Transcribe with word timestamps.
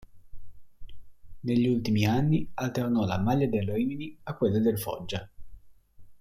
Negli 1.41 1.67
ultimi 1.67 2.07
anni 2.07 2.49
alternò 2.55 3.05
la 3.05 3.19
maglia 3.19 3.45
del 3.45 3.69
Rimini 3.71 4.17
a 4.23 4.33
quella 4.35 4.57
del 4.57 4.79
Foggia. 4.79 5.29